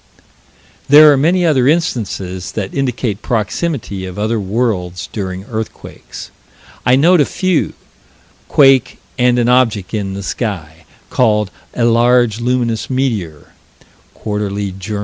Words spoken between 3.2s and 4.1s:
proximity